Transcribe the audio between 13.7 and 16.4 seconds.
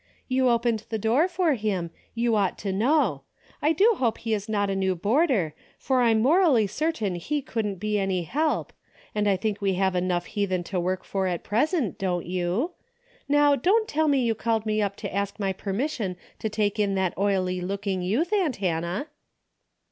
tell me you called me up to ask my permission